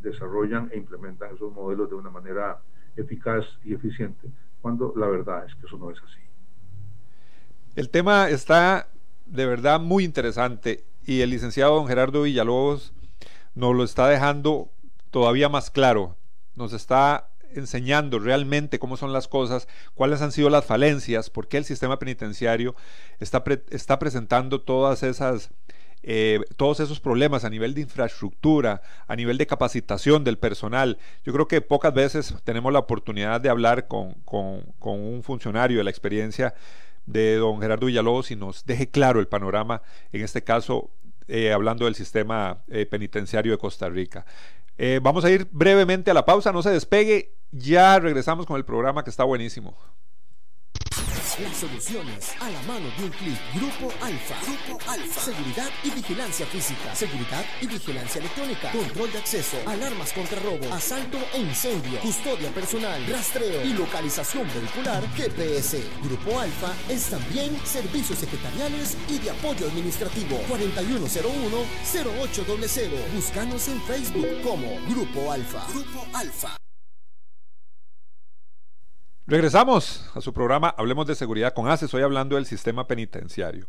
[0.02, 2.60] desarrollan e implementan esos modelos de una manera
[2.98, 4.28] eficaz y eficiente,
[4.62, 6.20] cuando la verdad es que eso no es así.
[7.76, 8.88] El tema está
[9.26, 12.94] de verdad muy interesante y el licenciado don Gerardo Villalobos
[13.56, 14.70] nos lo está dejando
[15.12, 16.16] todavía más claro,
[16.56, 21.58] nos está enseñando realmente cómo son las cosas, cuáles han sido las falencias, por qué
[21.58, 22.76] el sistema penitenciario
[23.20, 25.52] está, está presentando todas esas
[26.06, 30.98] eh, todos esos problemas a nivel de infraestructura, a nivel de capacitación del personal.
[31.24, 34.16] Yo creo que pocas veces tenemos la oportunidad de hablar con,
[34.82, 36.54] un funcionario de la experiencia
[37.06, 40.90] de don Gerardo Villalobos y nos deje claro el panorama, en este caso
[41.30, 44.26] eh, hablando del sistema eh, penitenciario de Costa Rica.
[45.02, 49.04] vamos a ir brevemente a la pausa, no se despegue, ya regresamos con el programa
[49.04, 49.78] que está buenísimo.
[51.40, 53.38] Las, soluciones a la mano de un clic.
[53.56, 54.36] Grupo Alfa.
[54.46, 55.22] Grupo Alfa.
[55.22, 56.94] Seguridad y vigilancia física.
[56.94, 58.72] Seguridad y vigilancia electrónica.
[58.72, 59.58] Control de acceso.
[59.66, 60.72] Alarmas contra robo.
[60.72, 62.00] Asalto e incendio.
[62.02, 63.04] Custodia personal.
[63.08, 65.04] Rastreo y localización vehicular.
[65.16, 65.84] GPS.
[66.04, 70.40] Grupo Alfa es también servicios secretariales y de apoyo administrativo.
[70.50, 73.12] 4101-0800.
[73.16, 75.66] Búscanos en Facebook como Grupo Alfa.
[75.74, 76.56] Grupo Alfa.
[79.26, 81.86] Regresamos a su programa Hablemos de Seguridad con ACE.
[81.86, 83.68] Estoy hablando del sistema penitenciario.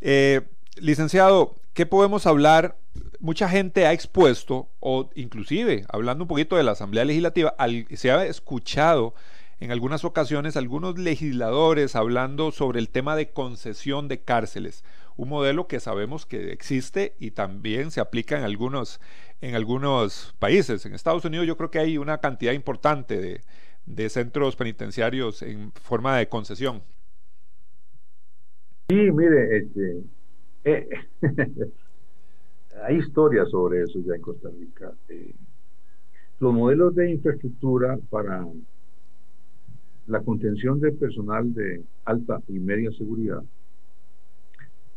[0.00, 0.42] Eh,
[0.76, 2.76] licenciado, ¿qué podemos hablar?
[3.18, 7.56] Mucha gente ha expuesto, o inclusive hablando un poquito de la Asamblea Legislativa,
[7.96, 9.14] se ha escuchado
[9.58, 14.84] en algunas ocasiones algunos legisladores hablando sobre el tema de concesión de cárceles,
[15.16, 19.00] un modelo que sabemos que existe y también se aplica en algunos,
[19.40, 20.86] en algunos países.
[20.86, 23.40] En Estados Unidos yo creo que hay una cantidad importante de,
[23.86, 26.82] de centros penitenciarios en forma de concesión.
[28.88, 30.02] Sí, mire, este,
[30.64, 30.88] eh,
[32.84, 34.92] hay historias sobre eso ya en Costa Rica.
[35.08, 35.34] Eh,
[36.38, 38.46] los modelos de infraestructura para
[40.06, 43.42] la contención de personal de alta y media seguridad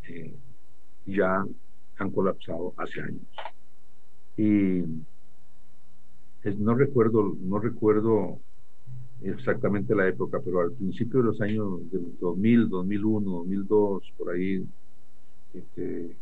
[0.08, 0.36] eh,
[1.06, 1.46] ya
[1.98, 3.26] han colapsado hace años.
[4.38, 4.84] Y
[6.58, 8.40] no recuerdo, no recuerdo
[9.22, 11.82] exactamente la época, pero al principio de los años
[12.20, 14.66] 2000, 2001, 2002, por ahí,
[15.54, 16.16] este,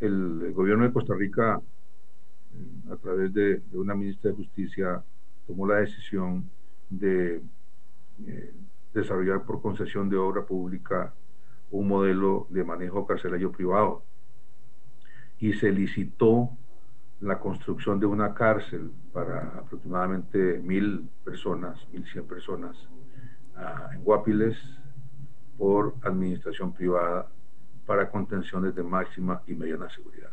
[0.00, 1.60] el, gobierno de Costa Rica,
[2.90, 5.02] a través de, una ministra de Justicia,
[5.46, 6.48] tomó la decisión
[6.90, 7.42] de
[8.26, 8.54] eh,
[8.92, 11.14] desarrollar por concesión de obra pública
[11.70, 14.02] un modelo de manejo carcelario privado.
[15.38, 16.50] Y se licitó
[17.20, 22.76] la construcción de una cárcel para aproximadamente mil personas, mil cien personas
[23.56, 24.56] uh, en Guapiles
[25.58, 27.28] por administración privada
[27.84, 30.30] para contenciones de máxima y mediana seguridad.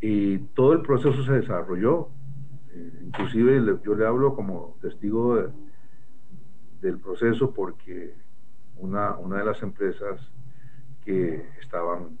[0.00, 2.08] Y todo el proceso se desarrolló,
[2.70, 5.52] eh, inclusive yo le hablo como testigo
[6.80, 8.14] del proceso porque
[8.78, 10.18] una, una de las empresas
[11.04, 12.18] que estaban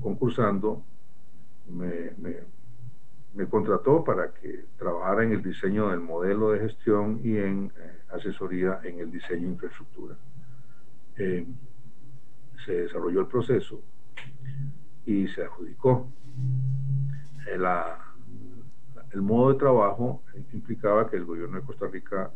[0.00, 0.82] concursando
[1.68, 2.55] me, me
[3.44, 8.80] contrató para que trabajara en el diseño del modelo de gestión y en eh, asesoría
[8.82, 10.16] en el diseño de infraestructura.
[11.18, 11.46] Eh,
[12.64, 13.82] se desarrolló el proceso
[15.04, 16.08] y se adjudicó.
[17.46, 17.58] Eh,
[19.12, 20.22] el modo de trabajo
[20.54, 22.30] implicaba que el gobierno de Costa Rica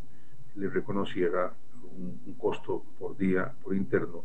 [0.54, 1.52] le reconociera
[1.96, 4.24] un costo por día, por interno,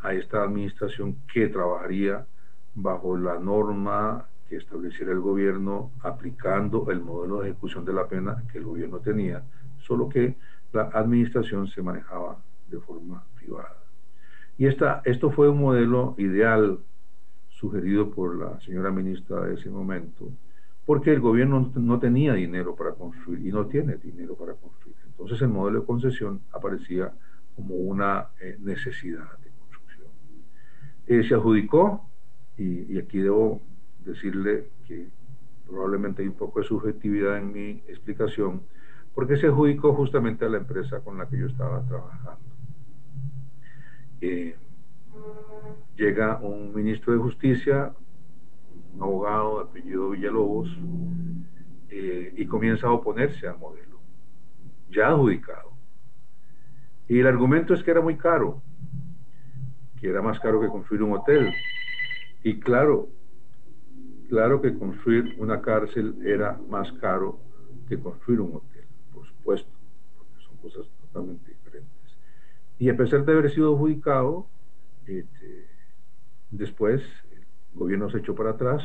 [0.00, 2.26] a esta administración que trabajaría
[2.74, 8.42] bajo la norma que estableciera el gobierno aplicando el modelo de ejecución de la pena
[8.50, 9.44] que el gobierno tenía,
[9.78, 10.34] solo que
[10.72, 12.36] la administración se manejaba
[12.68, 13.76] de forma privada.
[14.58, 16.80] Y esta, esto fue un modelo ideal
[17.48, 20.28] sugerido por la señora ministra de ese momento,
[20.84, 24.96] porque el gobierno no tenía dinero para construir y no tiene dinero para construir.
[25.06, 27.12] Entonces el modelo de concesión aparecía
[27.54, 30.08] como una eh, necesidad de construcción.
[31.06, 32.04] Eh, se adjudicó,
[32.58, 33.62] y, y, aquí debo
[34.04, 35.08] decirle que
[35.66, 38.62] probablemente hay un poco de subjetividad en mi explicación,
[39.14, 42.40] porque se adjudicó justamente a la empresa con la que yo estaba trabajando.
[44.20, 44.56] Eh,
[45.96, 47.92] llega un ministro de Justicia,
[48.94, 50.68] un abogado de apellido Villalobos,
[51.88, 53.98] eh, y comienza a oponerse al modelo,
[54.90, 55.70] ya adjudicado.
[57.08, 58.62] Y el argumento es que era muy caro,
[60.00, 61.52] que era más caro que construir un hotel.
[62.42, 63.08] Y claro,
[64.30, 67.40] Claro que construir una cárcel era más caro
[67.88, 69.68] que construir un hotel, por supuesto,
[70.16, 72.16] porque son cosas totalmente diferentes.
[72.78, 74.46] Y a pesar de haber sido adjudicado,
[75.04, 75.66] este,
[76.52, 78.84] después el gobierno se echó para atrás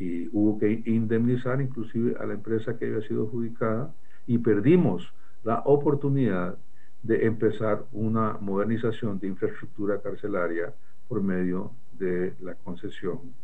[0.00, 3.94] y hubo que indemnizar inclusive a la empresa que había sido adjudicada
[4.26, 6.58] y perdimos la oportunidad
[7.04, 10.74] de empezar una modernización de infraestructura carcelaria
[11.06, 13.43] por medio de la concesión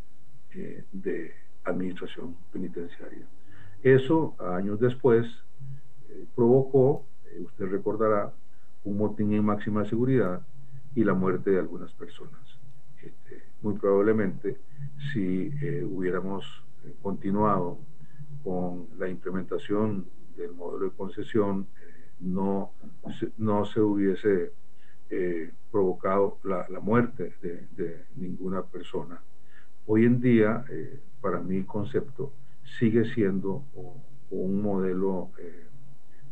[0.53, 1.32] eh, de
[1.62, 3.24] administración penitenciaria.
[3.84, 5.26] Eso, años después,
[6.09, 8.32] eh, provocó, eh, usted recordará,
[8.82, 10.44] un motín en máxima seguridad
[10.96, 12.40] y la muerte de algunas personas.
[13.01, 14.57] Este, muy probablemente,
[15.12, 15.53] si
[15.84, 16.64] hubiéramos
[17.03, 17.78] continuado
[18.42, 21.66] con la implementación del modelo de concesión,
[22.18, 22.72] no,
[23.36, 24.53] no se hubiese
[25.70, 29.20] provocado la, muerte de ninguna persona
[29.87, 32.33] Hoy en día, eh, para mi concepto,
[32.78, 33.64] sigue siendo
[34.31, 35.66] un modelo eh,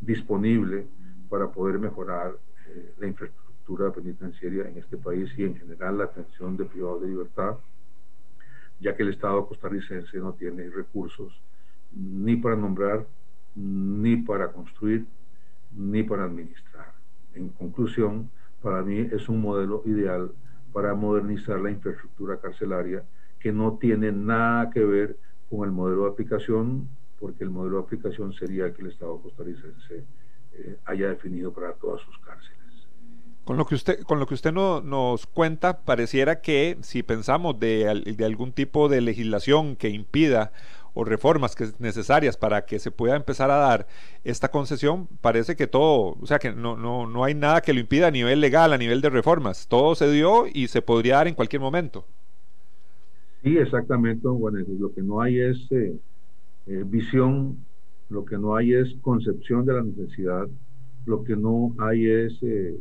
[0.00, 0.86] disponible
[1.28, 2.36] para poder mejorar
[2.68, 7.08] eh, la infraestructura penitenciaria en este país y en general la atención de privados de
[7.08, 7.56] libertad,
[8.80, 11.40] ya que el Estado costarricense no tiene recursos
[11.92, 13.06] ni para nombrar,
[13.54, 15.06] ni para construir,
[15.74, 16.92] ni para administrar.
[17.34, 18.30] En conclusión,
[18.62, 20.30] para mí es un modelo ideal
[20.72, 23.02] para modernizar la infraestructura carcelaria
[23.40, 25.16] que no tiene nada que ver
[25.50, 30.04] con el modelo de aplicación, porque el modelo de aplicación sería que el Estado costarricense
[30.54, 32.58] eh, haya definido para todas sus cárceles.
[33.44, 37.58] Con lo que usted, con lo que usted no, nos cuenta, pareciera que si pensamos
[37.58, 40.52] de, de, algún tipo de legislación que impida
[40.92, 43.86] o reformas que necesarias para que se pueda empezar a dar
[44.24, 47.80] esta concesión, parece que todo, o sea que no, no, no hay nada que lo
[47.80, 49.66] impida a nivel legal, a nivel de reformas.
[49.66, 52.04] Todo se dio y se podría dar en cualquier momento.
[53.42, 55.96] Sí, exactamente, bueno, lo que no hay es eh,
[56.66, 57.64] eh, visión,
[58.08, 60.48] lo que no hay es concepción de la necesidad,
[61.06, 62.76] lo que no hay es eh,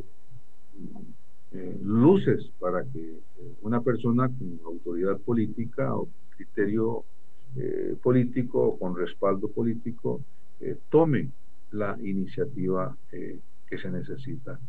[1.82, 3.20] luces para que
[3.62, 7.04] una persona con autoridad política o criterio
[8.02, 10.20] político o con respaldo político
[10.90, 11.30] tome
[11.72, 14.60] la iniciativa que se necesita.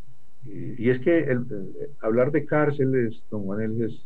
[0.46, 1.44] y es que el,
[2.00, 4.02] hablar de cárceles, don Juan, es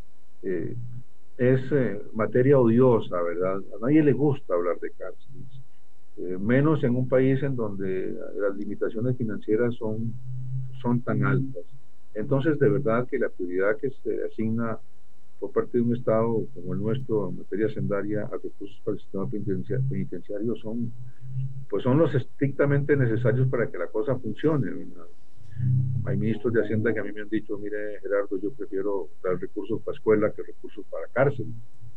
[1.37, 3.57] es eh, materia odiosa, ¿verdad?
[3.57, 5.63] A nadie le gusta hablar de cárceles,
[6.17, 10.15] eh, menos en un país en donde las limitaciones financieras son,
[10.81, 11.65] son tan altas.
[12.15, 14.79] Entonces, de verdad que la prioridad que se asigna
[15.41, 19.01] por parte de un Estado como el nuestro en materia sendaria a recursos para el
[19.01, 20.93] sistema penitenciario son,
[21.69, 24.71] pues son los estrictamente necesarios para que la cosa funcione.
[24.71, 25.07] ¿verdad?
[26.07, 29.39] Hay ministros de Hacienda que a mí me han dicho, mire Gerardo, yo prefiero dar
[29.39, 31.47] recursos para escuela que recursos para cárcel,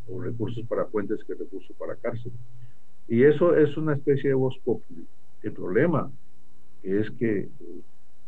[0.08, 2.32] o recursos para puentes que recursos para cárcel.
[3.08, 5.06] Y eso es una especie de voz popular.
[5.44, 6.12] El problema
[6.84, 7.50] es que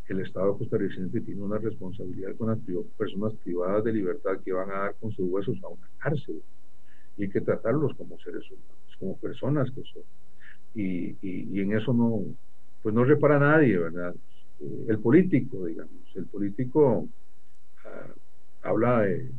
[0.08, 2.60] el Estado costarricense tiene una responsabilidad con las
[2.98, 6.42] personas privadas de libertad que van a dar con sus huesos a una cárcel.
[7.18, 10.04] Y hay que tratarlos como seres humanos, como personas que son.
[10.76, 12.24] Y, y en eso no,
[12.82, 14.16] pues no repara nadie, ¿verdad?
[14.60, 15.92] El político, digamos.
[16.16, 17.08] El político
[17.86, 18.14] ah,
[18.64, 19.32] habla de,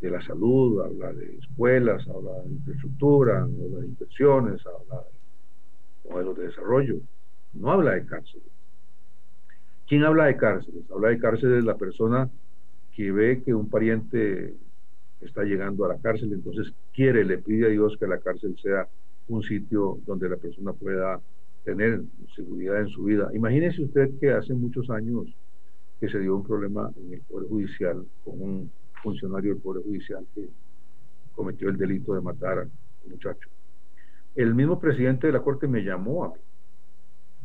[0.00, 6.46] la salud, habla de escuelas, habla de infraestructura, habla de inversiones, habla de modelos de
[6.46, 6.96] desarrollo.
[7.54, 8.46] No habla de cárceles.
[9.88, 10.90] ¿Quién habla de cárceles?
[10.90, 12.30] Habla de cárceles la persona
[12.92, 14.54] que ve que un pariente
[15.20, 18.88] está llegando a la cárcel, entonces quiere, le pide a Dios que la cárcel sea
[19.28, 21.20] un sitio donde la persona pueda
[21.66, 22.00] tener
[22.36, 23.28] seguridad en su vida.
[23.34, 25.26] Imagínese usted que hace muchos años
[25.98, 28.70] que se dio un problema en el Poder Judicial con un
[29.02, 30.48] funcionario del Poder Judicial que
[31.34, 33.48] cometió el delito de matar a un muchacho.
[34.36, 36.36] El mismo presidente de la Corte me llamó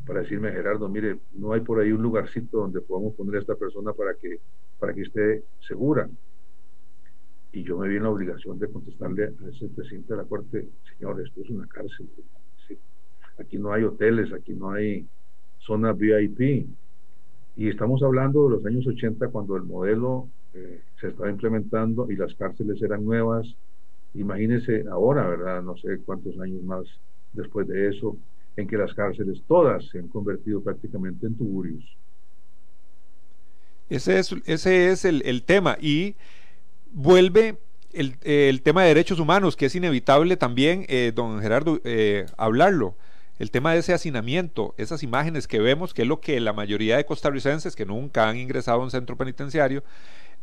[0.05, 3.55] para decirme, Gerardo, mire, no hay por ahí un lugarcito donde podamos poner a esta
[3.55, 4.39] persona para que,
[4.77, 6.07] para que esté segura.
[7.53, 10.67] Y yo me vi en la obligación de contestarle a ese presidente de la Corte,
[10.95, 12.07] señor, esto es una cárcel.
[13.39, 15.05] Aquí no hay hoteles, aquí no hay
[15.59, 16.67] zona VIP.
[17.57, 22.15] Y estamos hablando de los años 80 cuando el modelo eh, se estaba implementando y
[22.15, 23.47] las cárceles eran nuevas.
[24.13, 25.61] Imagínense ahora, ¿verdad?
[25.61, 26.85] No sé cuántos años más
[27.33, 28.17] después de eso,
[28.57, 31.83] en que las cárceles todas se han convertido prácticamente en tuburios.
[33.89, 35.77] Ese es, ese es el, tema.
[35.81, 36.15] Y
[36.93, 37.57] vuelve
[37.91, 42.95] el, tema de derechos humanos, que es inevitable también, eh, don Gerardo, eh, hablarlo
[43.41, 46.97] el tema de ese hacinamiento, esas imágenes que vemos, que es lo que la mayoría
[46.97, 49.83] de costarricenses que nunca han ingresado a un centro penitenciario,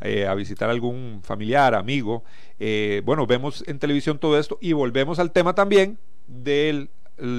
[0.01, 2.25] eh, a visitar algún familiar, amigo,
[2.59, 5.97] eh, bueno, vemos en televisión todo esto y volvemos al tema también
[6.27, 6.91] del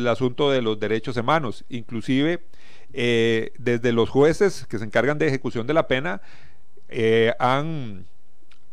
[0.07, 2.39] asunto de los derechos humanos, inclusive
[2.93, 6.21] eh, desde los jueces que se encargan de ejecución de la pena
[7.37, 8.05] han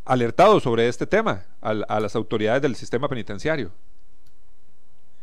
[0.05, 3.73] alertado sobre este tema a, a, las autoridades del sistema penitenciario.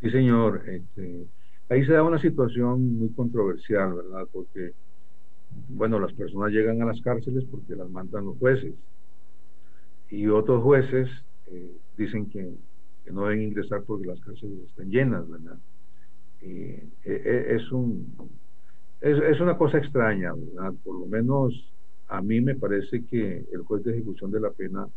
[0.01, 0.61] Sí, señor.
[0.67, 1.25] Este,
[1.69, 4.27] ahí se da una situación muy controversial, ¿verdad?
[4.31, 4.73] Porque,
[5.69, 8.73] bueno, las personas llegan a las cárceles porque las mandan los jueces.
[10.09, 11.09] Y otros jueces
[11.47, 12.53] eh, dicen que,
[13.11, 15.57] no deben ingresar porque las cárceles están llenas, ¿verdad?
[16.41, 18.13] E, e, es, un,
[19.01, 20.73] es, es una cosa extraña, ¿verdad?
[20.83, 21.53] Por lo menos
[22.07, 24.87] a mí me parece que el juez de ejecución de la pena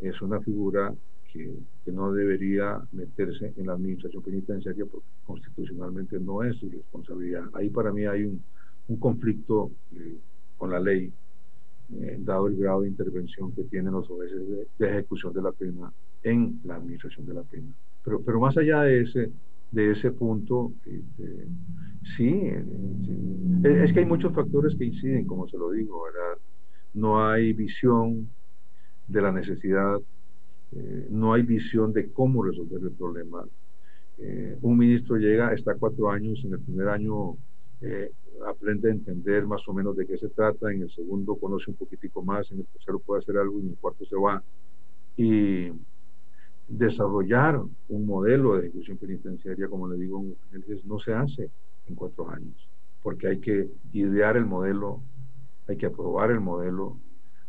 [0.00, 0.92] es una figura
[1.32, 1.50] que,
[1.92, 7.44] no debería meterse en la administración penitenciaria porque constitucionalmente no es su responsabilidad.
[7.54, 8.42] Ahí para mí hay un,
[8.98, 10.16] conflicto eh,
[10.58, 11.10] con la ley,
[11.94, 14.40] eh, dado el grado de intervención que tienen los jueces
[14.78, 15.90] de, ejecución de la pena
[16.22, 17.68] en la administración de la pena.
[18.04, 19.30] Pero, pero más allá de ese,
[19.72, 21.46] de ese punto, este,
[22.16, 22.42] sí,
[23.64, 26.38] es que hay muchos factores que inciden, como se lo digo, ¿verdad?
[26.94, 28.28] No hay visión
[29.08, 29.98] de la necesidad,
[30.74, 33.44] eh, no hay visión de cómo resolver el problema.
[34.18, 37.36] Eh, un ministro llega, está cuatro años, en el primer año
[37.80, 38.10] eh,
[38.46, 41.76] aprende a entender más o menos de qué se trata, en el segundo conoce un
[41.76, 44.42] poquitico más, en el tercero puede hacer algo y en el cuarto se va.
[45.16, 45.72] Y
[46.68, 50.24] desarrollar un modelo de ejecución penitenciaria, como le digo,
[50.84, 51.50] no se hace
[51.88, 52.54] en cuatro años,
[53.02, 55.02] porque hay que idear el modelo,
[55.68, 56.98] hay que aprobar el modelo,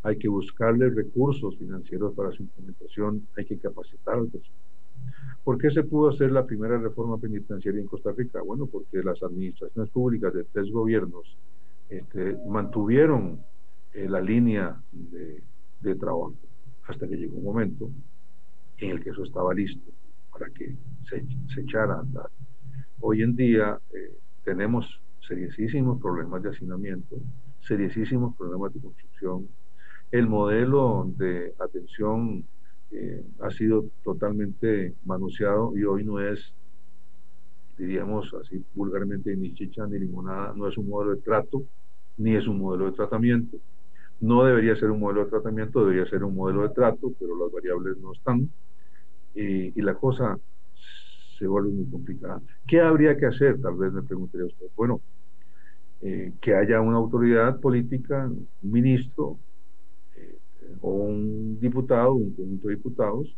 [0.03, 4.59] hay que buscarle recursos financieros para su implementación, hay que capacitar al personal.
[5.43, 8.41] ¿Por qué se pudo hacer la primera reforma penitenciaria en Costa Rica?
[8.41, 11.35] Bueno, porque las administraciones públicas de tres gobiernos
[11.89, 13.39] este, mantuvieron
[13.93, 15.41] eh, la línea de,
[15.81, 16.35] de trabajo
[16.87, 17.89] hasta que llegó un momento
[18.77, 19.91] en el que eso estaba listo
[20.31, 20.75] para que
[21.09, 22.29] se, echara a andar.
[22.99, 27.17] Hoy en día eh, tenemos seriosísimos problemas de hacinamiento,
[27.61, 29.47] seriosísimos problemas de construcción.
[30.13, 32.45] El modelo de atención
[32.91, 36.53] eh, ha sido totalmente manoseado y hoy no es,
[37.79, 41.63] diríamos así vulgarmente, ni chicha ni limonada, no es un modelo de trato
[42.17, 43.57] ni es un modelo de tratamiento.
[44.19, 47.51] No debería ser un modelo de tratamiento, debería ser un modelo de trato, pero las
[47.51, 48.47] variables no están
[49.33, 50.37] y, la cosa
[51.39, 52.39] se vuelve muy complicada.
[52.67, 53.59] ¿Qué habría que hacer?
[53.59, 54.67] Tal vez me preguntaría usted.
[54.75, 55.01] Bueno,
[56.01, 59.39] eh, que haya una autoridad política, un ministro
[60.81, 63.35] o un diputado, un conjunto de diputados,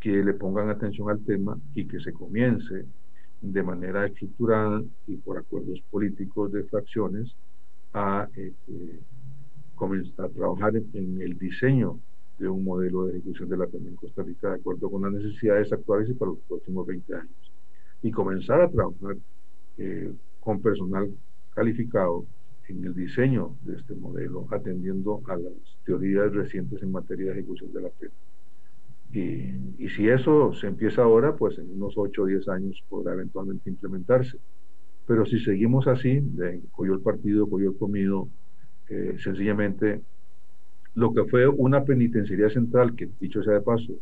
[0.00, 2.84] que le pongan atención al tema y que se comience
[3.40, 7.34] de manera estructurada y por acuerdos políticos de fracciones
[7.92, 9.00] a este,
[9.74, 11.98] comenzar a trabajar en el diseño
[12.38, 15.12] de un modelo de ejecución de la pena en Costa Rica de acuerdo con las
[15.12, 17.52] necesidades actuales y para los próximos 20 años.
[18.02, 19.16] Y comenzar a trabajar
[19.78, 21.10] eh, con personal
[21.54, 22.24] calificado
[22.68, 25.52] en el diseño de este modelo, atendiendo a las
[25.84, 28.12] teorías recientes en materia de ejecución de la pena.
[29.12, 33.14] Y, y, si eso se empieza ahora, pues en unos 8 o 10 años podrá
[33.14, 34.38] eventualmente implementarse.
[35.06, 38.28] Pero si seguimos así, de cogió el partido, cogió el comido,
[38.90, 40.02] eh, sencillamente
[40.94, 43.94] lo que fue una penitenciaría central, que dicho sea de paso,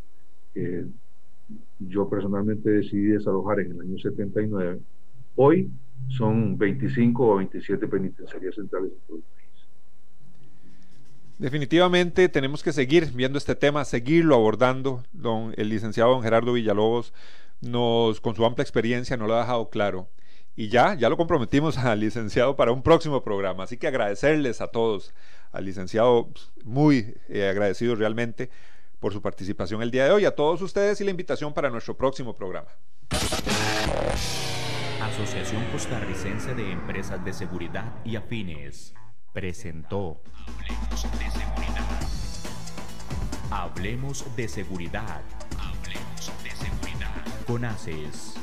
[1.79, 4.81] yo personalmente decidí desalojar en el año 79,
[5.37, 5.71] hoy
[6.09, 9.37] son 25 o 27 penitenciarías centrales en todo el país.
[11.39, 15.03] Definitivamente tenemos que seguir viendo este tema, seguirlo abordando.
[15.13, 17.13] Don, el licenciado don Gerardo Villalobos
[17.61, 20.09] nos, con su amplia experiencia, nos lo ha dejado claro.
[20.55, 23.65] Y ya, ya lo comprometimos al licenciado para un próximo programa.
[23.65, 25.13] Así que agradecerles a todos,
[25.53, 28.49] al licenciado pues, muy eh, agradecido realmente
[28.99, 31.97] por su participación el día de hoy, a todos ustedes y la invitación para nuestro
[31.97, 32.69] próximo programa.
[35.01, 38.95] Asociación Costarricense de Empresas de Seguridad y Afines
[39.33, 41.87] presentó Hablemos de Seguridad.
[43.51, 45.23] Hablemos de Seguridad.
[45.59, 47.25] Hablemos de Seguridad.
[47.47, 48.35] Con ACES.